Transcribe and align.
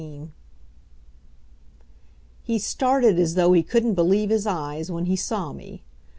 XIV. 0.01 0.29
He 2.41 2.57
started 2.57 3.19
as 3.19 3.35
though 3.35 3.53
he 3.53 3.61
couldn't 3.61 3.93
believe 3.93 4.31
his 4.31 4.47
eyes 4.47 4.89
when 4.89 5.05
he 5.05 5.15
saw 5.15 5.53
me. 5.53 5.83